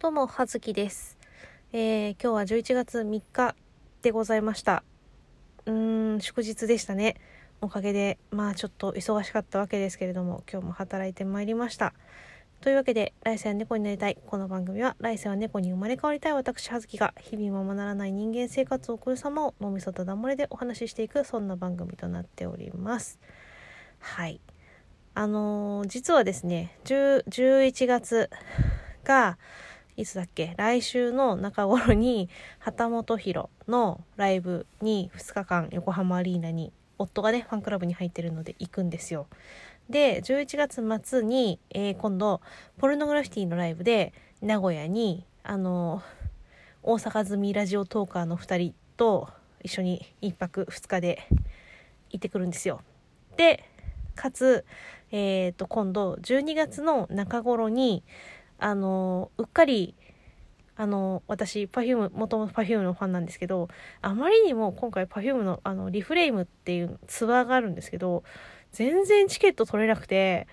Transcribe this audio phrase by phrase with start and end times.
[0.00, 1.18] どうも、はずきです。
[1.74, 3.54] えー、今日は11月3日
[4.00, 4.82] でございました。
[5.66, 7.16] うーん、祝日でしたね。
[7.60, 11.92] おかげで、まあちょっと忙しかったわけですけれども、今日も働いてまいりました。
[12.62, 14.16] というわけで、来世は猫になりたい。
[14.26, 23.20] この番組は、来世は猫に生まれ変わりたい私、はずきが、日々ままならない人間生活を送る様を脳みそとだ漏れでお話ししていく、そんな番組となっております。
[23.98, 24.40] はい。
[25.12, 28.30] あのー実はですね、10 11月
[29.04, 29.36] が、
[30.00, 30.54] いつだっけ？
[30.56, 39.26] 来週の中頃に旗本博のライブに2日間横浜アリーナに夫がねファンクラブに入ってるので行くんですよ。
[39.90, 42.40] で11月末に、えー今度
[42.78, 46.02] ポルノグラフィティのライブで名古屋にあの
[46.82, 49.28] 大阪住みラジオトーカーの2人と
[49.62, 51.26] 一緒に1泊2日で
[52.08, 52.80] 行ってくるんですよ。
[53.36, 53.64] で
[54.14, 54.64] かつ、
[55.12, 58.02] えー、と今度12月の中頃に
[58.60, 59.94] あのうっかり
[60.76, 63.68] あの私 Perfume 元々 Perfume のファンなんですけど
[64.00, 68.22] あまりにも今回 Perfume のあのリフレイムっていうツアーがあるんですけど
[68.72, 70.46] 全然チケット取れなくて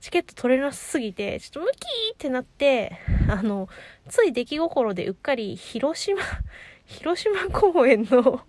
[0.00, 2.98] チケット取れなすぎてちょっとムキーってなって
[3.28, 3.68] あの
[4.08, 6.22] つい出来心でうっかり広島
[6.86, 8.40] 広島公演の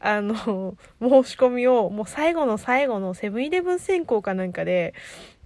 [0.00, 4.94] あの申し込みをもう最後の最後のセブンイレブン選考かなんかで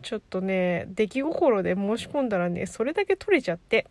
[0.03, 3.87] ちょっとね出来心で申し込んだらねそれだけ取れちゃって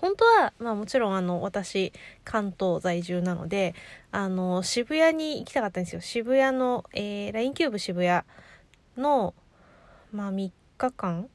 [0.00, 1.92] 本当は、まあもちろんあの、私、
[2.24, 3.74] 関東在住なので、
[4.12, 6.00] あの、渋谷に行きたかったんですよ。
[6.00, 8.22] 渋谷の、えー、LINE キューブ渋谷
[8.96, 9.34] の、
[10.12, 11.28] まあ3日間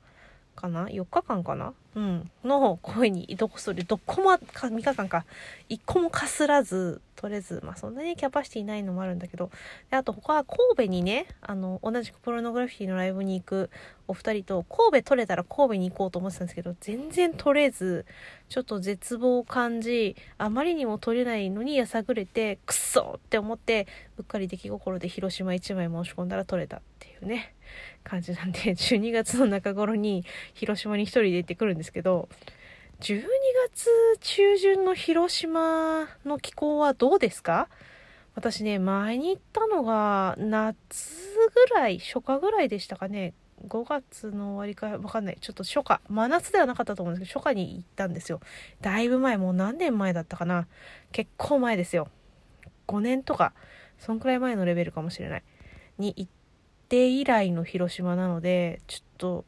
[0.55, 1.73] かな ?4 日間かな？
[1.95, 2.31] うん。
[2.43, 5.25] の声に、どこそれ、どこもか、3日間か、
[5.69, 9.51] 1個もかすらず、取れず、まあそんなにキャパシティないのもあるんだけど、
[9.91, 13.69] であと他は神戸にね、あの、同じくプロノグラフィティのライブに行く
[14.07, 18.05] お二人と、神戸取れたら神戸に行こうと思ってたんですけど、全然取れず、
[18.49, 23.87] ちょっと絶望を感じ、あまりにも取れないのにやさぐれて、くっそって思って、
[24.17, 27.55] うっかり出来心で広島1枚申し込んだら取れたっていうね、
[28.03, 32.27] 感じなんで、12月の中頃に広島に一人で行ってくるんですけど、
[32.99, 33.23] 12
[33.69, 33.89] 月
[34.21, 37.69] 中旬の広島の気候はどうですか？
[38.35, 41.37] 私ね、前に行ったのが夏
[41.69, 43.33] ぐらい、初夏ぐらいでしたかね。
[43.67, 45.37] 5月の終わりかわかんない。
[45.39, 48.41] ちょっと初夏、真夏ではなかったと思うんですけど、初夏に行ったんですよ。
[48.81, 50.67] だいぶ前、もう何年前だったかな。
[51.11, 52.09] 結構前ですよ。
[52.87, 53.53] 5年とか、
[53.99, 55.43] そんくらい前のレベルかもしれない。
[55.97, 56.31] に行っ
[56.89, 59.45] て以来の広島なので、ちょっと、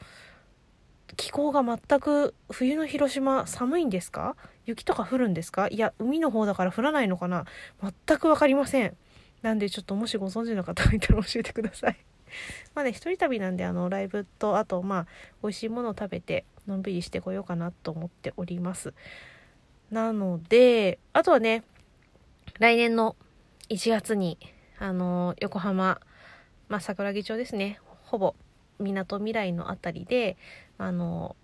[1.17, 4.35] 気候が全く冬の広島寒いんですか？
[4.65, 5.69] 雪とか降るんですか？
[5.69, 7.45] いや海の方だから降らないのかな？
[7.81, 8.97] 全く分かりません
[9.41, 11.97] なんでちょっともしご存知の方がいたら教えてください
[12.73, 15.07] まあね一人旅なんであのライブとあとまあ
[15.43, 18.93] 美味しいものを食べてのんびりしてこようかなと思っております。
[19.91, 21.63] なのであとはね
[22.59, 23.15] 来年の
[23.69, 24.37] 1月に
[24.79, 25.99] あの横浜
[26.67, 27.79] まあ桜木町ですね。
[28.03, 28.35] ほぼ
[28.79, 30.37] みなとみらいのあたりで
[30.77, 31.35] あの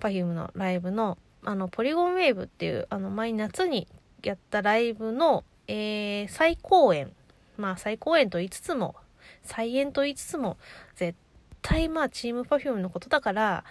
[0.00, 3.86] Perfume のライブのあのポリゴンウェーブっていうあの前夏に
[4.22, 7.12] やったライブの、えー再公演
[7.56, 8.96] まあ再公演と言いつつも
[9.42, 10.56] 再演と言いつつも
[10.96, 11.16] 絶
[11.62, 13.64] 対まあチーム Perfume のことだから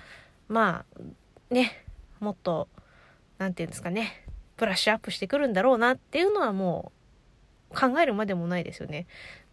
[0.48, 1.86] まあね
[2.20, 2.68] もっと
[3.38, 4.26] なんていうんですかね
[4.58, 6.92] ブラッシュアップしてくるんだろうなっていうのはも
[7.72, 9.08] う考えるまでもないですよね。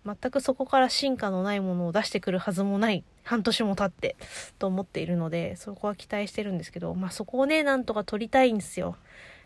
[0.07, 4.17] 全くそこから進化のないものを出してくるはずもない半年も経って
[4.59, 8.97] と思っているのでそこは期待してるんですけどまあそこをねなんとか取りたいんですよ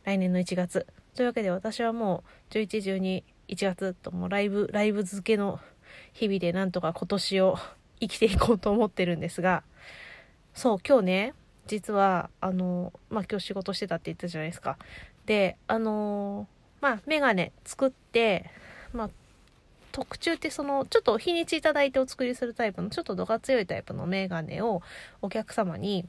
[0.03, 5.61] 来年の1月というわけで私はもう1112 1月ともうライブライブ漬けの
[6.19, 7.59] 日々でなんとか今年を
[8.01, 9.63] 生きていこうと思ってるんですが
[10.53, 11.35] そう今日ね
[11.69, 14.79] 実はあのまあ今日仕事してたって言ったじゃないですか。
[15.27, 16.49] であの
[16.81, 18.51] まあメガネ作って
[18.93, 19.11] まあ
[19.93, 24.83] 特注ってそのちょっと日にちいただいてお作りするタイプのちょっと度が強いタイプのメガネを
[25.23, 26.05] お客様に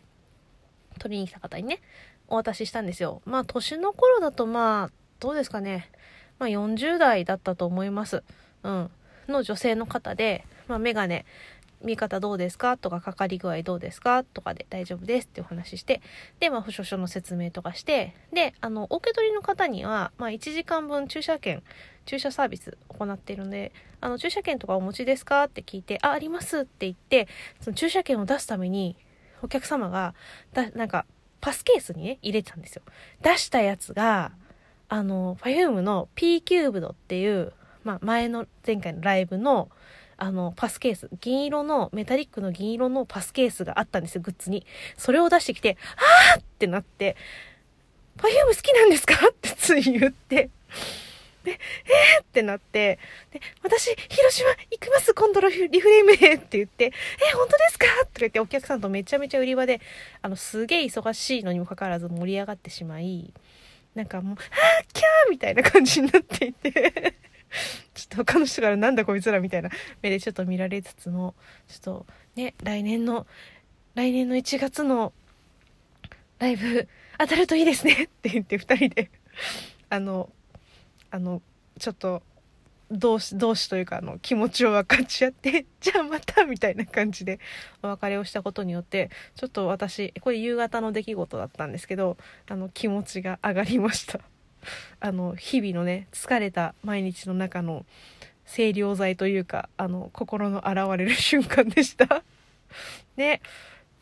[0.98, 1.82] 取りに来た方にね
[2.28, 3.22] お渡ししたんですよ。
[3.26, 5.92] まあ年の頃だとまあどうですかね。
[6.40, 8.24] まあ40代だったと思います。
[8.64, 8.92] うん。
[9.30, 11.26] の女性の方で、まあ、メガネ
[11.82, 12.76] 見方どうですか？
[12.76, 14.26] とかかかり具合どうですか？
[14.26, 16.02] とかで大丈夫ですってお話しして
[16.40, 21.64] で、まあ、保証書の説明とかしてであのお受け取りの方には、まあ、1時間分駐車券
[22.06, 23.72] 駐車サービス行っているので
[24.02, 25.46] あの駐車券とかお持ちですか？
[25.46, 27.28] って聞いてあありますって言って
[27.62, 28.98] その駐車券を出すために
[29.42, 30.14] お客様が
[30.54, 31.06] だなんか
[31.40, 32.82] パスケースにね入れてたんですよ。
[33.22, 34.34] 出したやつが
[34.90, 37.54] あの Perfume の P キューブドっていう、
[37.84, 39.70] まあ、前の前回のライブの
[40.22, 44.66] あの、パスケース、銀色の、メタリックの銀色のパスケースがあったんですよ、グッズに。
[44.98, 45.78] それを出してきて、
[46.36, 47.16] あーってなって、
[48.18, 49.16] パフューム好きなんですか？
[49.16, 50.50] ってつい言って、
[51.46, 53.00] で、えーってなって、
[53.32, 57.86] で、私、広島行きます今度のリフレームでって言って、えー、本当ですか？
[58.00, 59.80] とか言ってお客さんとめちゃめちゃ売り場で、
[60.22, 63.34] あの、すげえ忙しいのにもかかわらず盛り上がってしまい、
[63.96, 67.14] なんかもう、あー、キャーみたいな感じになっていて。
[67.94, 69.70] ちょっと他の人からなんだこいつらみたいな
[70.02, 71.36] 目でちょっと見られつつも、
[71.68, 72.06] ちょっと
[72.36, 73.28] ね、来年の、
[73.96, 75.14] 来年の1月の
[76.40, 76.88] ライブ
[77.18, 79.12] 当たるといいですね って言って2人で
[79.90, 80.32] あの、
[81.12, 81.42] あの、
[81.78, 82.24] ちょっと、
[82.92, 87.40] 同士、同士というか、あの、気持ちを分かち合って、じゃあまたみたいな感じで
[87.84, 92.18] お別れをしたことによって、ちょっと私、これ夕方の出来事だったんですけど、
[92.48, 94.22] あの、気持ちが上がりました。
[95.00, 97.86] あの日々のね疲れた毎日の中の
[98.46, 102.24] 清涼剤というかあの心の現れる瞬間でした。
[103.18, 103.42] ね。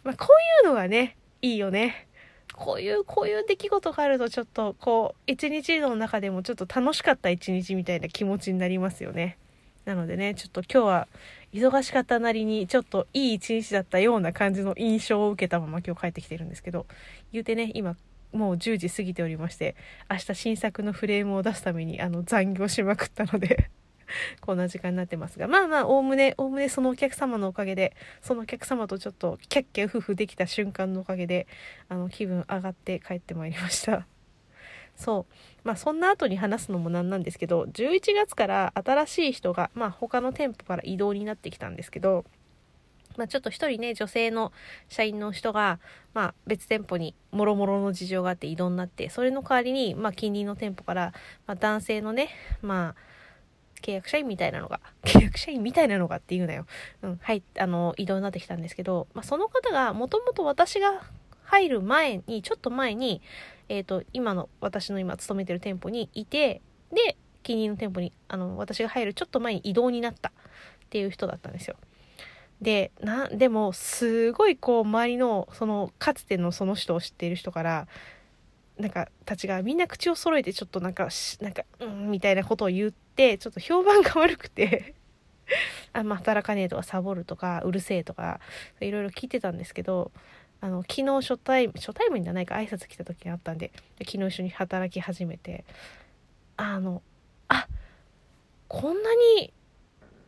[0.03, 0.27] まあ、こ
[0.63, 2.07] ういうのがねいいよね。
[2.53, 9.37] こういうこういう出来事があるとちょっとこう一日の中でもちょっと楽しかった一日みたいな気持ちになりますよね。
[9.85, 11.07] なのでねちょっと今日は
[11.53, 16.85] 忙しかったなりにちょっといい一日だったような感じの印象を受けたまま今日帰ってきてるんですけど
[17.31, 17.95] 言うてね今
[18.31, 19.75] もう10時過ぎておりまして
[20.09, 23.69] 明日新作のフレームを出すためにあの残業しまくったので
[24.41, 31.47] こんな時間になってますがまあまあおおむねおおむねそのお客様のおかげでそのお客様とちょっとキャッキャウフフできた瞬間のおかげで
[31.89, 34.07] あの気分上がって帰ってまいりました。
[34.95, 35.33] そう。
[35.63, 42.25] まあそんな後に話すのもなんなんですけど11月から新しい人がまあ他の店舗から移動になってきたんですけど
[43.17, 44.53] まあ、ちょっと一人ね、女性の
[44.87, 45.79] 社員の人が、
[46.13, 51.13] まあ、別店舗にもろもろの事情があって移動になって、それの代わりに、まあ、近隣の店舗から、
[51.45, 52.29] まあ、男性のね、
[52.61, 52.95] まあ、
[53.81, 56.65] 契約社員みたいなのが、 契約社員みたいなのがって言うなよ。
[57.01, 61.03] うん、はい、あの、移動になってきたんですけど、まあ、その方が、もともと私が
[61.43, 63.21] 入る前に、ちょっと前に、
[63.69, 66.61] えっ、ー、と、今の、私の今勤めてる店舗にいて、
[66.91, 70.31] で、近隣の店舗に、あの、私が入るちょっと前に移動になったっ
[70.89, 71.75] ていう人だったんですよ。
[72.61, 77.87] でなでもすごいこう周りのそのかつてのその人を知っている人から
[78.79, 84.95] なんかたちがみんな口を揃えてちょっとなんかしなんかうんみたいなことを言ってちょっと評判が悪くて
[85.93, 88.39] あんま働かねえとかサボるとかうるせえとか
[88.79, 90.11] いろいろ聞いてたんですけど
[90.59, 95.63] あの昨日初対初対面じゃないか挨拶来た時があったんで昨日一緒に働き始めて
[96.55, 97.03] あの
[97.47, 97.67] あ
[98.67, 99.53] こんなに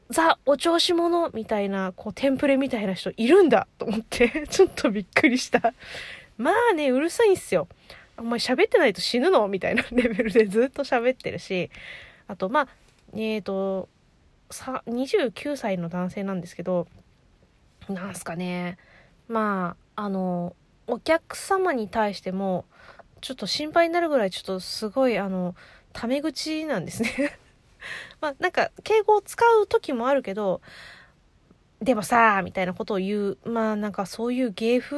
[0.10, 5.74] ザ・お調子者みたいな、こう、テンプレみたいな人いるんだと思って、 ちょっとびっくりした。
[6.38, 7.68] まあね、うるさいんすよ。
[8.18, 11.70] お前喋ってないと死ぬのみたいなレベルでずっと喋ってるし、
[12.28, 12.68] あと、まあ、
[13.14, 13.88] えっ、ー、と、
[14.50, 16.88] さ、29歳の男性なんですけど、
[17.88, 18.78] なんすかね、
[19.28, 20.56] まあ、あの、
[20.88, 22.66] お客様に対しても、
[23.22, 25.56] ちょっと心配になるぐらい、ちょっとすごい、あの、
[25.94, 27.38] タメ口なんですね
[28.22, 30.62] まあなんか敬語を使う時もあるけど
[31.82, 34.98] でもさみたいなことを言うまあなんかそういう芸風、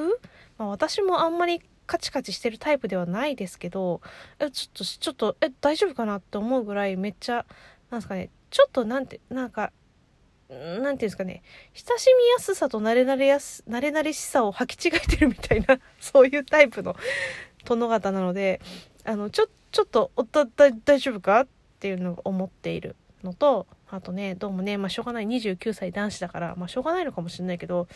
[0.58, 4.02] まあ、私もあんまりカチカチしてるタイプではないですけど
[4.40, 7.46] えちょっとちょっとえ大丈夫かなって思うぐらいめっちゃ
[7.90, 9.72] なんですかねちょっとなんてなんか
[10.52, 11.44] なんていうんですかね、
[11.74, 16.98] 親しみやすさと慣れ慣れやす、慣れ慣れしさを履き違えてるみたいな、 そういうタイプの
[17.64, 18.60] 殿方なので、
[19.06, 21.48] あの、ちょ、ちょっと、おた、大丈夫か？
[21.82, 25.26] っていうのを思っているのとあとねどうもねまあしょうがない。
[25.26, 27.88] 29歳男子だからまあしょうがないのかもしれないけど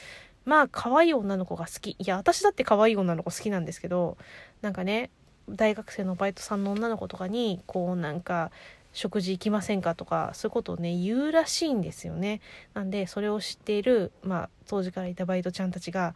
[0.43, 1.91] まあ可愛い女の子が好き。
[1.91, 4.17] いや私だって可愛い女の子好きなんですけど
[4.63, 5.11] なんかね
[5.47, 8.49] 大学生のバイトさんの女の子とかにこうなんか
[8.91, 12.41] 食事行きませんかとかそういうことをね言うらしいんですよね。
[12.73, 16.15] なんでそれを知っているまあ当時からいたバイトちゃんたちが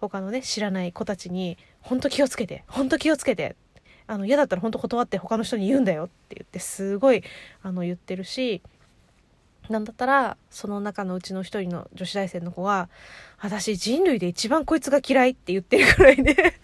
[0.00, 3.54] 他のね知らない子たちに「ほんと気をつけてほんと気をつけて」
[4.08, 7.22] あの嫌だったら本当断って他の人に言うんだよって言ってすごい
[7.62, 8.62] あの言ってるし
[9.68, 12.88] なんだったらその中のうちの一人の女子大生の子は
[13.38, 16.34] 私人類で一番こいつが嫌いって言ってるくらいで。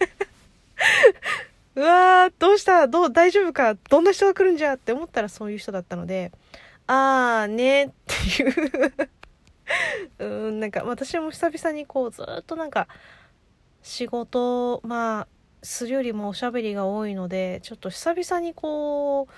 [1.75, 2.87] うわーどうした？
[2.87, 3.75] どう大丈夫か？
[3.89, 6.31] どんな人が来るんじゃって思ったらそういう人だったので
[6.87, 8.93] あーねっていう。
[10.19, 12.87] うんなんか私も久々にこうずっとなんか
[13.83, 15.27] 仕事まあ
[15.65, 19.33] するよりもおしゃべりが多いのでちょっと久々にこう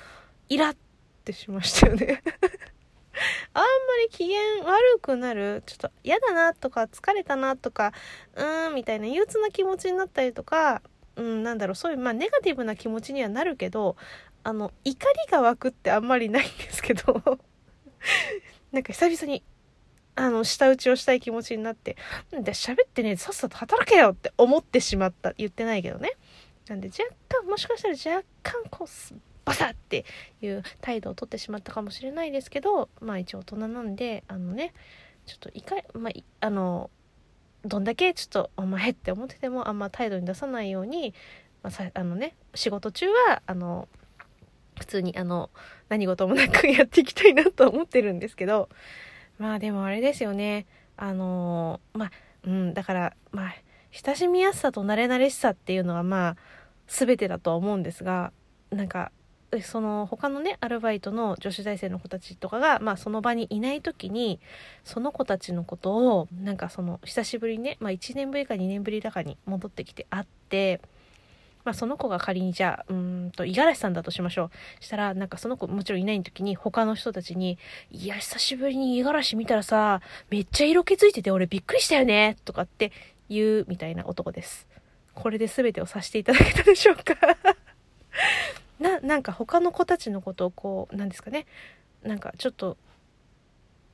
[0.49, 0.75] イラっ
[1.23, 2.21] てしましたよね。
[3.53, 3.67] あんま
[4.03, 7.91] り機嫌悪くなるちょっと嫌だなとか疲れたなとか
[8.35, 10.83] うーんみたいな憂鬱な気持ちになったりとか
[11.15, 13.95] うんなんだろうそういうまあネガティブな気持ちにはなるけど
[14.43, 17.39] あの怒りが湧くってあんまりないんですけど。
[18.71, 19.43] なんか久々に
[20.17, 21.95] あの、舌打ちをしたい気持ちになって、
[22.31, 25.33] で、喋ってね、さっさと働けよって思ってしまった。
[25.33, 26.11] 言ってないけどね。
[26.67, 30.05] なんで、若干、もしかしたら若干、こう、バサって
[30.41, 34.73] いう態度をとってしまったかもしれないですけど、まあ一応大人なんで、あのね、
[35.25, 36.89] ちょっといか、まあ、あの、
[37.65, 41.13] どんだけちょっとお前って思っててもあんま態度に出さないように、
[41.63, 43.87] まあ、さあのね仕事中はあの
[44.79, 45.49] 普通にあの
[45.89, 48.69] 何事もなくやっていきたいなと思ってるんですけど
[49.37, 50.65] まあでもあれですよね。
[50.95, 52.11] あのまあ
[52.43, 53.55] うんだからまあ
[53.91, 56.37] 親しみやすさと慣れ慣れしさっていうのはまあ
[56.87, 58.31] 全てだとは思うんですが
[58.71, 59.11] なんか
[59.63, 64.41] その他のねアルバイトの女子大生の子たちとかが、まあ、その場にいない時に
[64.83, 70.81] その子たちのことをなんかその久しぶりにね、まあ、1年ぶりか2年ぶりだかに戻ってきて会って、
[71.67, 74.83] まあ、その子が仮にじゃあうんと五十嵐さんだとしましょう。
[74.85, 77.57] したらなんかその子もちろんいない時に他の人たちに
[77.91, 82.93] 「いや久しぶりに五十嵐見たらさめっちゃ色気づいてて俺びっくりしたよね」とかって
[83.27, 84.65] 言うみたいな男です。
[85.13, 87.15] これで全てをさせていただけたでしょうか。
[88.79, 91.47] ななんか他の子たちのことをこうなんですかね。
[92.01, 92.77] なんかちょっと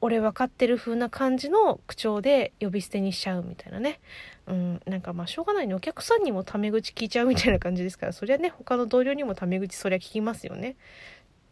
[0.03, 4.01] 俺分かってる風な感じの口調で呼び捨てにしちゃうみたいなね。
[4.47, 5.73] うん、なんかまあしょうがないね。
[5.73, 10.71] お客さんにもタメ口聞いちゃうみたいな感じですから、そりゃね、他の同僚にもタメ口そりゃ聞きますよね。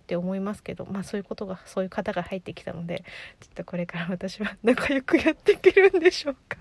[0.03, 3.05] って思いますけど、まあそういうことが、そういう方が入ってきたので、
[3.39, 6.57] ちょっとこれから私は仲良くやっていけるんでしょうか。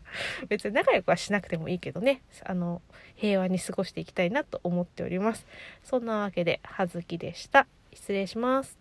[0.49, 2.82] 別に仲良くはしなくてもいいけどね、あの、
[3.16, 5.44] 平和に過ごしていきたいなと思っております。
[5.82, 7.66] そんなわけで、葉月でした。
[7.92, 8.79] 失礼します。